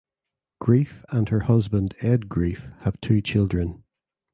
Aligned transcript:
Greef 0.63 1.05
and 1.09 1.29
her 1.29 1.41
husband 1.41 1.93
Ed 2.01 2.21
Greef 2.27 2.75
have 2.79 2.99
two 3.01 3.21
children. 3.21 3.83